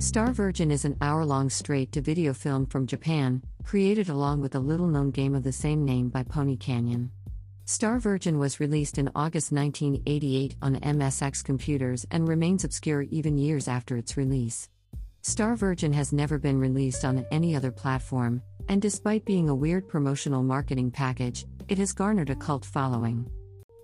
Star 0.00 0.32
Virgin 0.32 0.70
is 0.70 0.86
an 0.86 0.96
hour 1.02 1.26
long 1.26 1.50
straight 1.50 1.92
to 1.92 2.00
video 2.00 2.32
film 2.32 2.64
from 2.64 2.86
Japan, 2.86 3.42
created 3.64 4.08
along 4.08 4.40
with 4.40 4.54
a 4.54 4.58
little 4.58 4.86
known 4.86 5.10
game 5.10 5.34
of 5.34 5.42
the 5.42 5.52
same 5.52 5.84
name 5.84 6.08
by 6.08 6.22
Pony 6.22 6.56
Canyon. 6.56 7.10
Star 7.66 7.98
Virgin 7.98 8.38
was 8.38 8.60
released 8.60 8.96
in 8.96 9.10
August 9.14 9.52
1988 9.52 10.56
on 10.62 10.76
MSX 10.76 11.44
computers 11.44 12.06
and 12.10 12.26
remains 12.26 12.64
obscure 12.64 13.02
even 13.02 13.36
years 13.36 13.68
after 13.68 13.98
its 13.98 14.16
release. 14.16 14.70
Star 15.20 15.54
Virgin 15.54 15.92
has 15.92 16.14
never 16.14 16.38
been 16.38 16.58
released 16.58 17.04
on 17.04 17.26
any 17.30 17.54
other 17.54 17.70
platform, 17.70 18.40
and 18.70 18.80
despite 18.80 19.26
being 19.26 19.50
a 19.50 19.54
weird 19.54 19.86
promotional 19.86 20.42
marketing 20.42 20.90
package, 20.90 21.44
it 21.68 21.76
has 21.76 21.92
garnered 21.92 22.30
a 22.30 22.36
cult 22.36 22.64
following. 22.64 23.30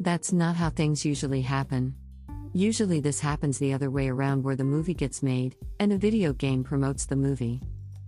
That's 0.00 0.32
not 0.32 0.56
how 0.56 0.70
things 0.70 1.04
usually 1.04 1.42
happen. 1.42 1.94
Usually, 2.56 3.00
this 3.00 3.20
happens 3.20 3.58
the 3.58 3.74
other 3.74 3.90
way 3.90 4.08
around 4.08 4.42
where 4.42 4.56
the 4.56 4.64
movie 4.64 4.94
gets 4.94 5.22
made, 5.22 5.54
and 5.78 5.92
a 5.92 5.98
video 5.98 6.32
game 6.32 6.64
promotes 6.64 7.04
the 7.04 7.14
movie. 7.14 7.60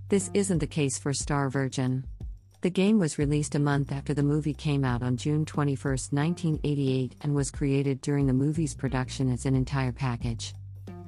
This 0.09 0.31
isn't 0.33 0.61
the 0.61 0.67
case 0.67 0.97
for 0.97 1.13
Star 1.13 1.51
Virgin. 1.51 2.07
The 2.63 2.71
game 2.71 2.99
was 2.99 3.19
released 3.19 3.57
a 3.57 3.59
month 3.59 3.93
after 3.93 4.15
the 4.15 4.23
movie 4.23 4.55
came 4.55 4.87
out 4.87 5.03
on 5.03 5.19
June 5.19 5.45
21, 5.45 5.99
1988, 6.11 7.17
and 7.21 7.35
was 7.35 7.51
created 7.51 8.01
during 8.01 8.27
the 8.27 8.33
movie's 8.33 8.75
production 8.75 9.31
as 9.31 9.45
an 9.45 9.55
entire 9.55 9.93
package. 9.93 10.55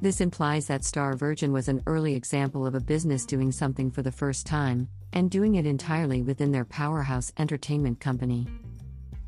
This 0.02 0.20
implies 0.20 0.66
that 0.66 0.84
Star 0.84 1.16
Virgin 1.16 1.50
was 1.50 1.68
an 1.68 1.82
early 1.86 2.14
example 2.14 2.66
of 2.66 2.74
a 2.74 2.80
business 2.80 3.24
doing 3.24 3.52
something 3.52 3.90
for 3.90 4.02
the 4.02 4.12
first 4.12 4.44
time, 4.44 4.86
and 5.14 5.30
doing 5.30 5.54
it 5.54 5.64
entirely 5.64 6.20
within 6.20 6.52
their 6.52 6.66
powerhouse 6.66 7.32
entertainment 7.38 8.00
company. 8.00 8.46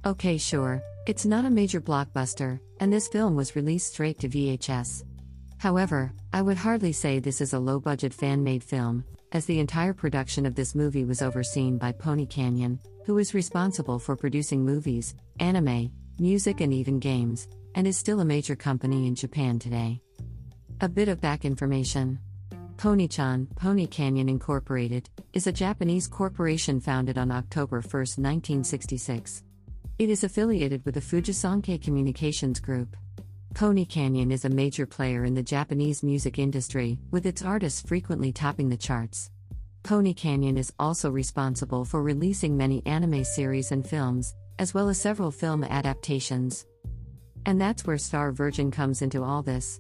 Okay, 0.05 0.37
sure, 0.37 0.83
it's 1.06 1.24
not 1.24 1.45
a 1.45 1.51
major 1.51 1.80
blockbuster, 1.80 2.59
and 2.80 2.93
this 2.93 3.06
film 3.06 3.37
was 3.37 3.55
released 3.55 3.93
straight 3.93 4.19
to 4.19 4.29
VHS. 4.29 5.05
However, 5.59 6.13
I 6.32 6.43
would 6.43 6.57
hardly 6.57 6.90
say 6.90 7.21
this 7.21 7.40
is 7.40 7.52
a 7.52 7.60
low 7.60 7.79
budget 7.79 8.12
fan 8.12 8.43
made 8.43 8.65
film, 8.65 9.04
as 9.30 9.46
the 9.46 9.60
entire 9.60 9.93
production 9.93 10.45
of 10.45 10.57
this 10.57 10.74
movie 10.74 11.04
was 11.04 11.23
overseen 11.23 11.79
by 11.79 11.93
Pony 11.93 12.27
Canyon, 12.27 12.80
who 13.04 13.18
is 13.18 13.32
responsible 13.32 14.01
for 14.01 14.16
producing 14.16 14.65
movies, 14.65 15.15
anime, 15.38 15.93
music, 16.18 16.60
and 16.60 16.74
even 16.74 16.99
games, 16.99 17.46
and 17.77 17.87
is 17.87 17.96
still 17.96 18.18
a 18.18 18.24
major 18.24 18.57
company 18.57 19.07
in 19.07 19.15
Japan 19.15 19.60
today. 19.60 20.01
A 20.80 20.88
bit 20.88 21.07
of 21.07 21.21
back 21.21 21.45
information. 21.45 22.18
Pony-chan, 22.77 23.46
Pony 23.55 23.87
Canyon 23.87 24.29
Incorporated, 24.29 25.09
is 25.32 25.46
a 25.46 25.52
Japanese 25.52 26.09
corporation 26.09 26.80
founded 26.80 27.18
on 27.18 27.30
October 27.30 27.77
1, 27.77 27.82
1966. 27.93 29.45
It 29.98 30.09
is 30.09 30.24
affiliated 30.24 30.85
with 30.85 30.95
the 30.95 31.01
Fujisankei 31.01 31.80
Communications 31.80 32.59
Group. 32.60 32.96
Pony 33.54 33.85
Canyon 33.85 34.32
is 34.32 34.46
a 34.46 34.49
major 34.49 34.87
player 34.87 35.24
in 35.24 35.34
the 35.34 35.43
Japanese 35.43 36.02
music 36.02 36.38
industry, 36.38 36.99
with 37.10 37.26
its 37.26 37.43
artists 37.43 37.82
frequently 37.82 38.32
topping 38.32 38.71
the 38.71 38.76
charts. 38.76 39.30
Pony 39.82 40.15
Canyon 40.15 40.57
is 40.57 40.73
also 40.79 41.10
responsible 41.10 41.84
for 41.84 42.02
releasing 42.02 42.57
many 42.57 42.84
anime 42.87 43.23
series 43.23 43.71
and 43.71 43.87
films, 43.87 44.34
as 44.59 44.73
well 44.73 44.88
as 44.88 44.99
several 44.99 45.30
film 45.30 45.62
adaptations. 45.62 46.65
And 47.45 47.60
that's 47.60 47.87
where 47.87 47.99
Star 47.99 48.32
Virgin 48.32 48.71
comes 48.71 49.02
into 49.02 49.23
all 49.23 49.43
this. 49.43 49.79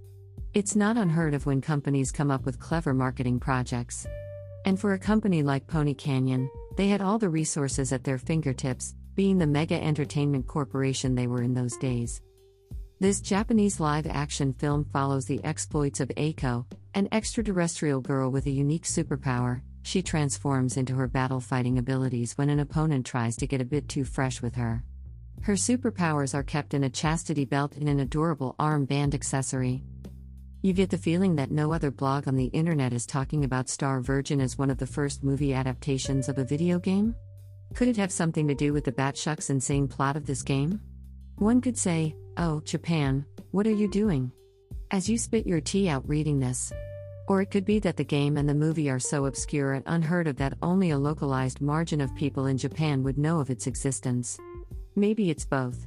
It's 0.52 0.76
not 0.76 0.98
unheard 0.98 1.32
of 1.32 1.46
when 1.46 1.62
companies 1.62 2.12
come 2.12 2.30
up 2.30 2.44
with 2.44 2.60
clever 2.60 2.92
marketing 2.92 3.40
projects. 3.40 4.06
And 4.66 4.78
for 4.78 4.92
a 4.92 4.98
company 4.98 5.42
like 5.42 5.66
Pony 5.66 5.94
Canyon, 5.94 6.50
they 6.76 6.88
had 6.88 7.00
all 7.00 7.18
the 7.18 7.30
resources 7.30 7.92
at 7.92 8.04
their 8.04 8.18
fingertips, 8.18 8.94
being 9.14 9.38
the 9.38 9.46
mega 9.46 9.82
entertainment 9.82 10.46
corporation 10.46 11.14
they 11.14 11.26
were 11.26 11.42
in 11.42 11.54
those 11.54 11.76
days. 11.76 12.20
This 13.00 13.20
Japanese 13.20 13.80
live 13.80 14.06
action 14.06 14.52
film 14.52 14.84
follows 14.92 15.26
the 15.26 15.42
exploits 15.44 15.98
of 15.98 16.08
Eiko, 16.10 16.66
an 16.94 17.08
extraterrestrial 17.10 18.00
girl 18.00 18.30
with 18.30 18.46
a 18.46 18.50
unique 18.50 18.84
superpower. 18.84 19.62
She 19.82 20.02
transforms 20.02 20.76
into 20.76 20.94
her 20.94 21.08
battle 21.08 21.40
fighting 21.40 21.78
abilities 21.78 22.34
when 22.34 22.48
an 22.48 22.60
opponent 22.60 23.04
tries 23.04 23.36
to 23.38 23.46
get 23.46 23.60
a 23.60 23.64
bit 23.64 23.88
too 23.88 24.04
fresh 24.04 24.40
with 24.40 24.54
her. 24.54 24.84
Her 25.42 25.54
superpowers 25.54 26.34
are 26.34 26.44
kept 26.44 26.74
in 26.74 26.84
a 26.84 26.90
chastity 26.90 27.44
belt 27.44 27.76
in 27.76 27.88
an 27.88 27.98
adorable 27.98 28.54
armband 28.60 29.14
accessory. 29.14 29.82
You 30.62 30.72
get 30.72 30.90
the 30.90 30.96
feeling 30.96 31.34
that 31.34 31.50
no 31.50 31.72
other 31.72 31.90
blog 31.90 32.28
on 32.28 32.36
the 32.36 32.46
internet 32.46 32.92
is 32.92 33.04
talking 33.04 33.42
about 33.42 33.68
Star 33.68 34.00
Virgin 34.00 34.40
as 34.40 34.56
one 34.56 34.70
of 34.70 34.78
the 34.78 34.86
first 34.86 35.24
movie 35.24 35.52
adaptations 35.52 36.28
of 36.28 36.38
a 36.38 36.44
video 36.44 36.78
game? 36.78 37.16
Could 37.74 37.88
it 37.88 37.96
have 37.96 38.12
something 38.12 38.46
to 38.48 38.54
do 38.54 38.72
with 38.72 38.84
the 38.84 38.92
batshuk's 38.92 39.48
insane 39.48 39.88
plot 39.88 40.16
of 40.16 40.26
this 40.26 40.42
game? 40.42 40.80
One 41.36 41.60
could 41.60 41.78
say, 41.78 42.14
Oh, 42.36 42.60
Japan, 42.60 43.24
what 43.50 43.66
are 43.66 43.72
you 43.72 43.88
doing? 43.88 44.30
As 44.90 45.08
you 45.08 45.16
spit 45.16 45.46
your 45.46 45.60
tea 45.60 45.88
out 45.88 46.06
reading 46.06 46.38
this. 46.38 46.72
Or 47.28 47.40
it 47.40 47.50
could 47.50 47.64
be 47.64 47.78
that 47.78 47.96
the 47.96 48.04
game 48.04 48.36
and 48.36 48.46
the 48.48 48.54
movie 48.54 48.90
are 48.90 48.98
so 48.98 49.24
obscure 49.24 49.72
and 49.72 49.84
unheard 49.86 50.28
of 50.28 50.36
that 50.36 50.58
only 50.60 50.90
a 50.90 50.98
localized 50.98 51.60
margin 51.60 52.00
of 52.00 52.14
people 52.14 52.46
in 52.46 52.58
Japan 52.58 53.02
would 53.04 53.16
know 53.16 53.40
of 53.40 53.48
its 53.48 53.66
existence. 53.66 54.38
Maybe 54.94 55.30
it's 55.30 55.46
both. 55.46 55.86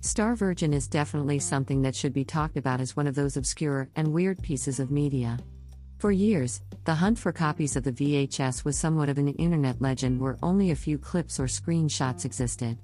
Star 0.00 0.34
Virgin 0.34 0.72
is 0.72 0.88
definitely 0.88 1.38
something 1.38 1.82
that 1.82 1.94
should 1.94 2.12
be 2.12 2.24
talked 2.24 2.56
about 2.56 2.80
as 2.80 2.96
one 2.96 3.06
of 3.06 3.14
those 3.14 3.36
obscure 3.36 3.88
and 3.94 4.12
weird 4.12 4.42
pieces 4.42 4.80
of 4.80 4.90
media. 4.90 5.38
For 5.98 6.12
years, 6.12 6.60
the 6.84 6.94
hunt 6.94 7.18
for 7.18 7.32
copies 7.32 7.74
of 7.74 7.82
the 7.82 7.92
VHS 7.92 8.66
was 8.66 8.76
somewhat 8.78 9.08
of 9.08 9.16
an 9.16 9.28
internet 9.28 9.80
legend 9.80 10.20
where 10.20 10.36
only 10.42 10.70
a 10.70 10.76
few 10.76 10.98
clips 10.98 11.40
or 11.40 11.46
screenshots 11.46 12.26
existed. 12.26 12.76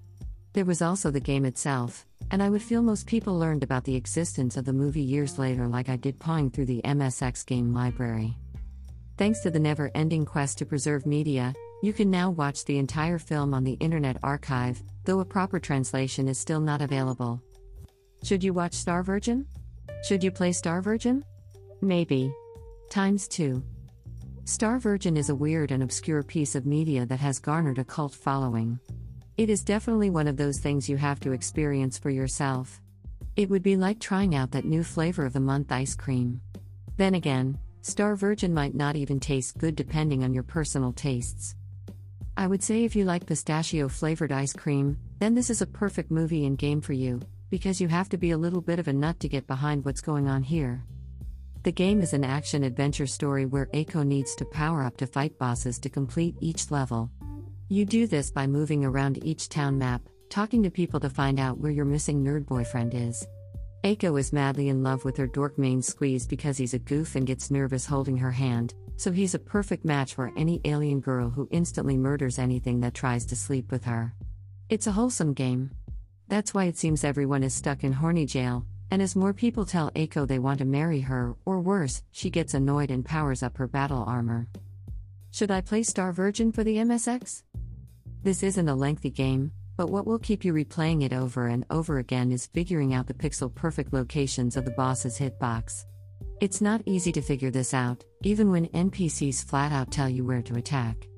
There 0.55 0.65
was 0.65 0.81
also 0.81 1.11
the 1.11 1.21
game 1.21 1.45
itself, 1.45 2.06
and 2.31 2.43
I 2.43 2.49
would 2.49 2.62
feel 2.62 2.81
most 2.81 3.06
people 3.06 3.39
learned 3.39 3.62
about 3.62 3.84
the 3.84 3.97
existence 3.97 4.56
of 4.56 4.65
the 4.65 4.73
movie 4.73 5.03
years 5.03 5.39
later, 5.39 5.69
like 5.69 5.91
I 5.91 5.97
did 5.97 6.19
pawing 6.19 6.50
through 6.50 6.67
the 6.67 6.81
MSX 6.84 7.45
game 7.45 7.75
library. 7.75 8.34
Thanks 9.19 9.41
to 9.41 9.50
the 9.50 9.61
never 9.61 9.91
ending 9.94 10.25
quest 10.25 10.56
to 10.59 10.67
preserve 10.67 11.05
media, 11.05 11.53
you 11.83 11.93
can 11.93 12.11
now 12.11 12.31
watch 12.31 12.65
the 12.65 12.79
entire 12.79 13.19
film 13.19 13.53
on 13.53 13.62
the 13.62 13.75
Internet 13.75 14.17
Archive, 14.23 14.83
though 15.05 15.21
a 15.21 15.25
proper 15.25 15.61
translation 15.61 16.29
is 16.29 16.39
still 16.39 16.61
not 16.61 16.81
available. 16.81 17.43
Should 18.23 18.43
you 18.43 18.55
watch 18.55 18.73
Star 18.73 19.03
Virgin? 19.03 19.47
Should 20.05 20.25
you 20.25 20.31
play 20.31 20.53
Star 20.53 20.81
Virgin? 20.81 21.25
Maybe. 21.83 22.33
Times 22.92 23.26
2. 23.28 23.64
Star 24.44 24.78
Virgin 24.78 25.16
is 25.16 25.30
a 25.30 25.34
weird 25.34 25.70
and 25.70 25.82
obscure 25.82 26.22
piece 26.22 26.54
of 26.54 26.66
media 26.66 27.06
that 27.06 27.20
has 27.20 27.38
garnered 27.38 27.78
a 27.78 27.84
cult 27.84 28.14
following. 28.14 28.78
It 29.38 29.48
is 29.48 29.64
definitely 29.64 30.10
one 30.10 30.28
of 30.28 30.36
those 30.36 30.58
things 30.58 30.91
you 30.91 30.98
have 30.98 31.19
to 31.20 31.32
experience 31.32 31.97
for 31.97 32.10
yourself. 32.10 32.82
It 33.34 33.48
would 33.48 33.62
be 33.62 33.78
like 33.78 33.98
trying 33.98 34.34
out 34.34 34.50
that 34.50 34.66
new 34.66 34.84
flavor 34.84 35.25
of 35.25 35.32
the 35.32 35.41
month 35.41 35.72
ice 35.72 35.94
cream. 35.94 36.42
Then 36.98 37.14
again, 37.14 37.58
Star 37.81 38.14
Virgin 38.14 38.52
might 38.52 38.75
not 38.75 38.94
even 38.94 39.19
taste 39.19 39.56
good 39.56 39.75
depending 39.75 40.22
on 40.22 40.34
your 40.34 40.42
personal 40.42 40.92
tastes. 40.92 41.54
I 42.36 42.47
would 42.47 42.62
say 42.62 42.84
if 42.84 42.94
you 42.94 43.06
like 43.06 43.25
pistachio 43.25 43.88
flavored 43.88 44.32
ice 44.32 44.52
cream, 44.52 44.98
then 45.19 45.34
this 45.34 45.48
is 45.48 45.62
a 45.62 45.66
perfect 45.66 46.10
movie 46.10 46.44
and 46.44 46.58
game 46.58 46.82
for 46.82 46.92
you, 46.92 47.22
because 47.48 47.81
you 47.81 47.88
have 47.88 48.10
to 48.10 48.19
be 48.19 48.32
a 48.32 48.36
little 48.36 48.60
bit 48.60 48.78
of 48.78 48.86
a 48.86 48.92
nut 48.92 49.19
to 49.20 49.31
get 49.31 49.47
behind 49.47 49.82
what's 49.82 50.02
going 50.02 50.28
on 50.28 50.42
here. 50.42 50.84
The 51.65 51.71
game 51.71 52.03
is 52.03 52.12
an 52.12 52.25
action 52.25 52.65
adventure 52.65 53.06
story 53.06 53.47
where 53.47 53.67
Eiko 53.67 54.05
needs 54.05 54.34
to 54.34 54.45
power 54.45 54.83
up 54.83 54.97
to 54.97 55.06
fight 55.06 55.39
bosses 55.39 55.78
to 55.78 55.89
complete 55.89 56.34
each 56.41 56.73
level. 56.73 57.09
You 57.69 57.84
do 57.84 58.09
this 58.09 58.33
by 58.33 58.49
moving 58.49 58.84
around 58.84 59.25
each 59.25 59.49
town 59.49 59.78
map, 59.78 60.03
talking 60.28 60.65
to 60.65 60.71
people 60.71 60.99
to 60.99 61.09
find 61.09 61.39
out 61.39 61.59
where 61.59 61.71
your 61.71 61.84
missing 61.84 62.25
nerd 62.25 62.47
boyfriend 62.47 62.95
is. 62.95 63.25
Eiko 63.84 64.19
is 64.19 64.33
madly 64.33 64.71
in 64.71 64.83
love 64.83 65.05
with 65.05 65.17
her 65.17 65.28
dork 65.28 65.56
main 65.56 65.81
squeeze 65.83 66.27
because 66.27 66.59
he's 66.59 66.75
a 66.75 66.81
goof 66.81 67.15
and 67.15 67.28
gets 67.28 67.49
nervous 67.49 67.87
holding 67.87 68.17
her 68.17 68.33
hand, 68.33 68.75
so 68.97 69.12
he's 69.12 69.34
a 69.34 69.39
perfect 69.39 69.84
match 69.84 70.15
for 70.15 70.33
any 70.37 70.61
alien 70.65 70.99
girl 70.99 71.31
who 71.31 71.49
instantly 71.53 71.97
murders 71.97 72.41
anything 72.41 72.81
that 72.81 72.94
tries 72.94 73.25
to 73.27 73.37
sleep 73.37 73.71
with 73.71 73.84
her. 73.84 74.12
It's 74.69 74.89
a 74.89 74.93
wholesome 74.93 75.33
game. 75.33 75.71
That's 76.27 76.55
why 76.55 76.65
it 76.65 76.77
seems 76.77 77.05
everyone 77.05 77.44
is 77.44 77.55
stuck 77.55 77.84
in 77.84 77.93
horny 77.93 78.27
jail, 78.27 78.67
and 78.93 79.00
as 79.00 79.17
more 79.17 79.33
people 79.33 79.65
tell 79.65 79.91
Aiko 79.93 80.29
they 80.29 80.39
want 80.39 80.59
to 80.59 80.67
marry 80.67 81.00
her, 81.00 81.35
or 81.47 81.62
worse, 81.62 82.03
she 82.12 82.29
gets 82.29 82.53
annoyed 82.53 82.91
and 82.91 83.03
powers 83.03 83.43
up 83.43 83.56
her 83.56 83.67
battle 83.67 84.05
armor. 84.06 84.47
Should 85.31 85.50
I 85.50 85.62
play 85.62 85.83
Star 85.83 86.12
Virgin 86.12 86.53
for 86.53 86.62
the 86.62 86.77
MSX? 86.77 87.43
This 88.23 88.43
isn't 88.43 88.69
a 88.69 88.75
lengthy 88.75 89.09
game, 89.09 89.50
but 89.79 89.89
what 89.89 90.06
will 90.06 90.19
keep 90.19 90.44
you 90.44 90.53
replaying 90.53 91.05
it 91.05 91.15
over 91.15 91.47
and 91.47 91.65
over 91.71 92.00
again 92.00 92.31
is 92.31 92.49
figuring 92.49 92.93
out 92.93 93.06
the 93.06 93.15
pixel 93.15 93.53
perfect 93.53 93.94
locations 93.94 94.59
of 94.59 94.67
the 94.67 94.73
boss's 94.73 95.19
hitbox. 95.19 95.87
It's 96.43 96.61
not 96.61 96.83
easy 96.85 97.12
to 97.12 97.23
figure 97.23 97.50
this 97.50 97.73
out, 97.73 98.05
even 98.25 98.50
when 98.50 98.67
NPCs 98.67 99.43
flat 99.43 99.73
out 99.73 99.91
tell 99.91 100.11
you 100.11 100.23
where 100.23 100.43
to 100.43 100.56
attack. 100.56 101.09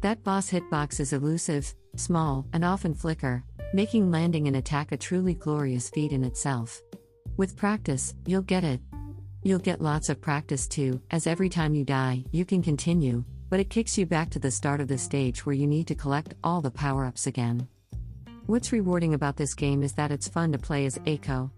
That 0.00 0.24
boss 0.24 0.50
hitbox 0.50 0.98
is 0.98 1.12
elusive, 1.12 1.72
small, 1.94 2.48
and 2.52 2.64
often 2.64 2.92
flicker, 2.92 3.44
making 3.72 4.10
landing 4.10 4.48
an 4.48 4.56
attack 4.56 4.90
a 4.90 4.96
truly 4.96 5.34
glorious 5.34 5.90
feat 5.90 6.10
in 6.10 6.24
itself. 6.24 6.82
With 7.36 7.56
practice, 7.56 8.14
you'll 8.26 8.42
get 8.42 8.64
it. 8.64 8.80
You'll 9.42 9.58
get 9.58 9.80
lots 9.80 10.08
of 10.10 10.20
practice 10.20 10.68
too, 10.68 11.00
as 11.10 11.26
every 11.26 11.48
time 11.48 11.74
you 11.74 11.84
die, 11.84 12.24
you 12.30 12.44
can 12.44 12.62
continue, 12.62 13.24
but 13.48 13.60
it 13.60 13.70
kicks 13.70 13.96
you 13.96 14.04
back 14.04 14.28
to 14.30 14.38
the 14.38 14.50
start 14.50 14.80
of 14.80 14.88
the 14.88 14.98
stage 14.98 15.46
where 15.46 15.54
you 15.54 15.66
need 15.66 15.86
to 15.86 15.94
collect 15.94 16.34
all 16.44 16.60
the 16.60 16.70
power 16.70 17.06
ups 17.06 17.26
again. 17.26 17.66
What's 18.46 18.72
rewarding 18.72 19.14
about 19.14 19.36
this 19.36 19.54
game 19.54 19.82
is 19.82 19.92
that 19.94 20.10
it's 20.10 20.28
fun 20.28 20.52
to 20.52 20.58
play 20.58 20.84
as 20.84 20.98
Eiko. 20.98 21.50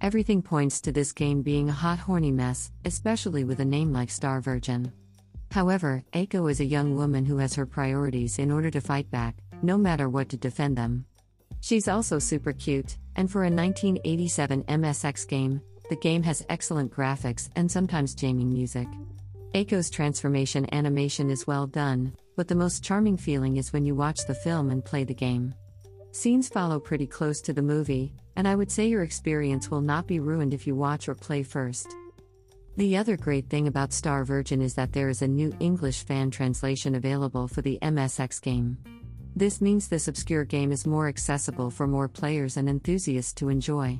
Everything 0.00 0.42
points 0.42 0.80
to 0.82 0.92
this 0.92 1.12
game 1.12 1.40
being 1.42 1.68
a 1.68 1.72
hot, 1.72 2.00
horny 2.00 2.32
mess, 2.32 2.72
especially 2.84 3.44
with 3.44 3.60
a 3.60 3.64
name 3.64 3.92
like 3.92 4.10
Star 4.10 4.40
Virgin. 4.40 4.92
However, 5.52 6.02
Eiko 6.12 6.50
is 6.50 6.60
a 6.60 6.64
young 6.64 6.96
woman 6.96 7.24
who 7.24 7.38
has 7.38 7.54
her 7.54 7.66
priorities 7.66 8.38
in 8.38 8.50
order 8.50 8.70
to 8.70 8.80
fight 8.80 9.10
back, 9.10 9.36
no 9.62 9.78
matter 9.78 10.08
what 10.08 10.28
to 10.30 10.36
defend 10.36 10.76
them. 10.76 11.06
She's 11.62 11.86
also 11.86 12.18
super 12.18 12.52
cute, 12.52 12.98
and 13.14 13.30
for 13.30 13.44
a 13.44 13.50
1987 13.50 14.64
MSX 14.64 15.28
game, 15.28 15.62
the 15.90 15.96
game 15.96 16.24
has 16.24 16.44
excellent 16.48 16.92
graphics 16.92 17.50
and 17.54 17.70
sometimes 17.70 18.16
jamming 18.16 18.52
music. 18.52 18.88
Eiko's 19.54 19.88
transformation 19.88 20.66
animation 20.74 21.30
is 21.30 21.46
well 21.46 21.68
done, 21.68 22.16
but 22.36 22.48
the 22.48 22.56
most 22.56 22.82
charming 22.82 23.16
feeling 23.16 23.58
is 23.58 23.72
when 23.72 23.84
you 23.84 23.94
watch 23.94 24.26
the 24.26 24.34
film 24.34 24.70
and 24.70 24.84
play 24.84 25.04
the 25.04 25.14
game. 25.14 25.54
Scenes 26.10 26.48
follow 26.48 26.80
pretty 26.80 27.06
close 27.06 27.40
to 27.42 27.52
the 27.52 27.62
movie, 27.62 28.12
and 28.34 28.48
I 28.48 28.56
would 28.56 28.72
say 28.72 28.88
your 28.88 29.04
experience 29.04 29.70
will 29.70 29.82
not 29.82 30.08
be 30.08 30.18
ruined 30.18 30.54
if 30.54 30.66
you 30.66 30.74
watch 30.74 31.08
or 31.08 31.14
play 31.14 31.44
first. 31.44 31.94
The 32.76 32.96
other 32.96 33.16
great 33.16 33.48
thing 33.48 33.68
about 33.68 33.92
Star 33.92 34.24
Virgin 34.24 34.60
is 34.60 34.74
that 34.74 34.92
there 34.92 35.08
is 35.08 35.22
a 35.22 35.28
new 35.28 35.54
English 35.60 36.02
fan 36.06 36.32
translation 36.32 36.96
available 36.96 37.46
for 37.46 37.62
the 37.62 37.78
MSX 37.82 38.42
game. 38.42 38.78
This 39.34 39.60
means 39.62 39.88
this 39.88 40.08
obscure 40.08 40.44
game 40.44 40.72
is 40.72 40.86
more 40.86 41.08
accessible 41.08 41.70
for 41.70 41.86
more 41.86 42.08
players 42.08 42.58
and 42.58 42.68
enthusiasts 42.68 43.32
to 43.34 43.48
enjoy. 43.48 43.98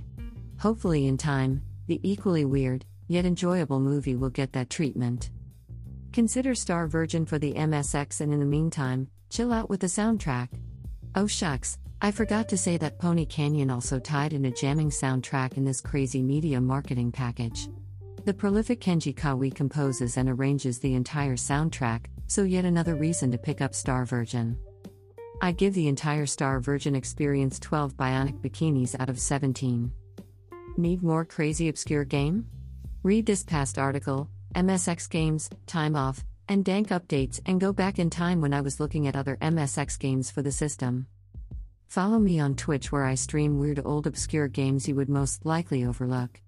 Hopefully, 0.58 1.06
in 1.06 1.16
time, 1.16 1.62
the 1.86 2.00
equally 2.02 2.44
weird, 2.44 2.84
yet 3.08 3.24
enjoyable 3.24 3.80
movie 3.80 4.14
will 4.14 4.30
get 4.30 4.52
that 4.52 4.68
treatment. 4.68 5.30
Consider 6.12 6.54
Star 6.54 6.86
Virgin 6.86 7.24
for 7.24 7.38
the 7.38 7.54
MSX, 7.54 8.20
and 8.20 8.32
in 8.32 8.40
the 8.40 8.46
meantime, 8.46 9.08
chill 9.30 9.52
out 9.52 9.70
with 9.70 9.80
the 9.80 9.86
soundtrack. 9.86 10.48
Oh 11.14 11.26
shucks, 11.26 11.78
I 12.02 12.10
forgot 12.10 12.48
to 12.50 12.58
say 12.58 12.76
that 12.76 12.98
Pony 12.98 13.24
Canyon 13.24 13.70
also 13.70 13.98
tied 13.98 14.34
in 14.34 14.44
a 14.44 14.50
jamming 14.50 14.90
soundtrack 14.90 15.56
in 15.56 15.64
this 15.64 15.80
crazy 15.80 16.20
media 16.20 16.60
marketing 16.60 17.10
package. 17.10 17.68
The 18.24 18.34
prolific 18.34 18.80
Kenji 18.80 19.14
Kawai 19.14 19.54
composes 19.54 20.18
and 20.18 20.28
arranges 20.28 20.78
the 20.78 20.94
entire 20.94 21.36
soundtrack, 21.36 22.06
so 22.26 22.42
yet 22.42 22.66
another 22.66 22.96
reason 22.96 23.30
to 23.32 23.38
pick 23.38 23.60
up 23.62 23.74
Star 23.74 24.04
Virgin. 24.04 24.58
I 25.44 25.50
give 25.50 25.74
the 25.74 25.88
entire 25.88 26.26
Star 26.26 26.60
Virgin 26.60 26.94
experience 26.94 27.58
12 27.58 27.96
bionic 27.96 28.40
bikinis 28.40 28.94
out 29.00 29.08
of 29.08 29.18
17. 29.18 29.90
Need 30.76 31.02
more 31.02 31.24
crazy 31.24 31.68
obscure 31.68 32.04
game? 32.04 32.46
Read 33.02 33.26
this 33.26 33.42
past 33.42 33.76
article, 33.76 34.28
MSX 34.54 35.10
games, 35.10 35.50
time 35.66 35.96
off, 35.96 36.22
and 36.48 36.64
dank 36.64 36.90
updates, 36.90 37.40
and 37.44 37.60
go 37.60 37.72
back 37.72 37.98
in 37.98 38.08
time 38.08 38.40
when 38.40 38.54
I 38.54 38.60
was 38.60 38.78
looking 38.78 39.08
at 39.08 39.16
other 39.16 39.36
MSX 39.38 39.98
games 39.98 40.30
for 40.30 40.42
the 40.42 40.52
system. 40.52 41.08
Follow 41.88 42.20
me 42.20 42.38
on 42.38 42.54
Twitch 42.54 42.92
where 42.92 43.04
I 43.04 43.16
stream 43.16 43.58
weird 43.58 43.82
old 43.84 44.06
obscure 44.06 44.46
games 44.46 44.86
you 44.86 44.94
would 44.94 45.08
most 45.08 45.44
likely 45.44 45.84
overlook. 45.84 46.40